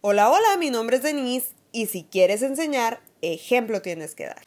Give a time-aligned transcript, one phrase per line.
[0.00, 4.42] Hola, hola, mi nombre es Denise y si quieres enseñar, ejemplo tienes que dar.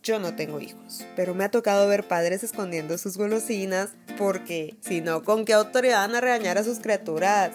[0.00, 5.00] Yo no tengo hijos, pero me ha tocado ver padres escondiendo sus golosinas porque, si
[5.00, 7.50] no, ¿con qué autoridad van a regañar a sus criaturas?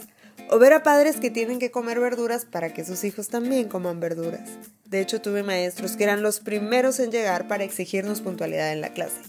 [0.49, 4.01] O ver a padres que tienen que comer verduras para que sus hijos también coman
[4.01, 4.49] verduras.
[4.83, 8.89] De hecho, tuve maestros que eran los primeros en llegar para exigirnos puntualidad en la
[8.89, 9.21] clase.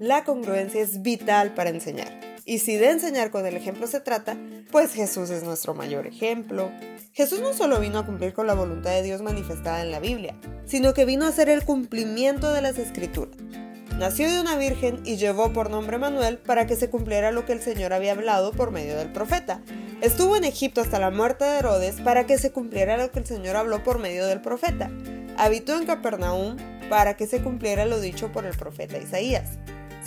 [0.00, 2.27] La congruencia es vital para enseñar.
[2.48, 4.34] Y si de enseñar con el ejemplo se trata,
[4.72, 6.72] pues Jesús es nuestro mayor ejemplo.
[7.12, 10.34] Jesús no solo vino a cumplir con la voluntad de Dios manifestada en la Biblia,
[10.64, 13.36] sino que vino a hacer el cumplimiento de las escrituras.
[13.98, 17.52] Nació de una virgen y llevó por nombre Manuel para que se cumpliera lo que
[17.52, 19.60] el Señor había hablado por medio del profeta.
[20.00, 23.26] Estuvo en Egipto hasta la muerte de Herodes para que se cumpliera lo que el
[23.26, 24.90] Señor habló por medio del profeta.
[25.36, 26.56] Habitó en Capernaum
[26.88, 29.58] para que se cumpliera lo dicho por el profeta Isaías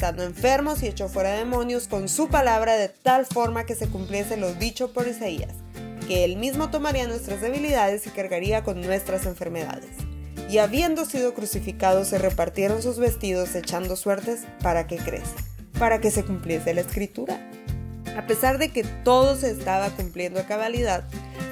[0.10, 4.54] enfermos y echó fuera demonios con su palabra de tal forma que se cumpliese lo
[4.54, 5.54] dicho por Isaías,
[6.08, 9.92] que él mismo tomaría nuestras debilidades y cargaría con nuestras enfermedades.
[10.50, 15.36] Y habiendo sido crucificados se repartieron sus vestidos echando suertes para que crece,
[15.80, 17.40] para que se cumpliese la escritura.
[18.18, 21.08] A pesar de que todo se estaba cumpliendo a cabalidad,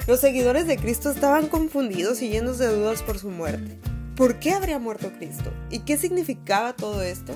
[0.07, 3.77] los seguidores de Cristo estaban confundidos y llenos de dudas por su muerte.
[4.17, 5.53] ¿Por qué habría muerto Cristo?
[5.69, 7.35] ¿Y qué significaba todo esto?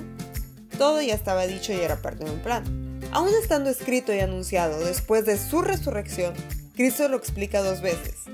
[0.78, 3.00] Todo ya estaba dicho y era parte de un plan.
[3.12, 6.34] Aún estando escrito y anunciado después de su resurrección,
[6.74, 8.24] Cristo lo explica dos veces.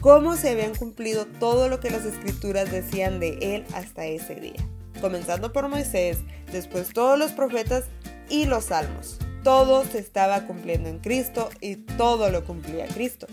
[0.00, 4.64] Cómo se habían cumplido todo lo que las escrituras decían de él hasta ese día.
[5.00, 6.18] Comenzando por Moisés,
[6.52, 7.84] después todos los profetas
[8.28, 9.18] y los salmos.
[9.42, 13.26] Todo se estaba cumpliendo en Cristo y todo lo cumplía Cristo.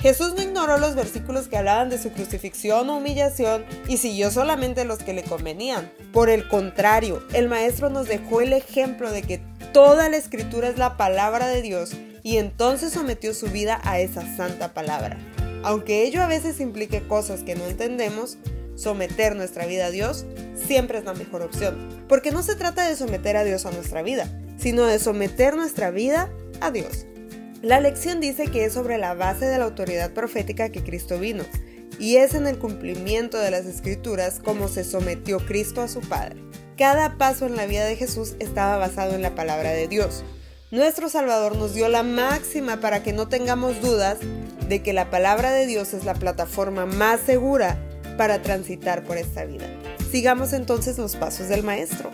[0.00, 4.84] Jesús no ignoró los versículos que hablaban de su crucifixión o humillación y siguió solamente
[4.84, 5.90] los que le convenían.
[6.12, 9.40] Por el contrario, el Maestro nos dejó el ejemplo de que
[9.72, 14.22] toda la escritura es la palabra de Dios y entonces sometió su vida a esa
[14.36, 15.18] santa palabra.
[15.64, 18.38] Aunque ello a veces implique cosas que no entendemos,
[18.76, 22.94] someter nuestra vida a Dios siempre es la mejor opción, porque no se trata de
[22.94, 27.06] someter a Dios a nuestra vida, sino de someter nuestra vida a Dios.
[27.62, 31.44] La lección dice que es sobre la base de la autoridad profética que Cristo vino,
[31.98, 36.40] y es en el cumplimiento de las escrituras como se sometió Cristo a su Padre.
[36.76, 40.22] Cada paso en la vida de Jesús estaba basado en la palabra de Dios.
[40.70, 44.18] Nuestro Salvador nos dio la máxima para que no tengamos dudas
[44.68, 47.76] de que la palabra de Dios es la plataforma más segura
[48.16, 49.66] para transitar por esta vida.
[50.12, 52.10] Sigamos entonces los pasos del Maestro.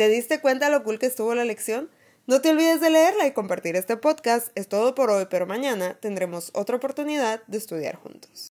[0.00, 1.90] ¿Te diste cuenta lo cool que estuvo la lección?
[2.26, 4.48] No te olvides de leerla y compartir este podcast.
[4.54, 8.48] Es todo por hoy, pero mañana tendremos otra oportunidad de estudiar juntos.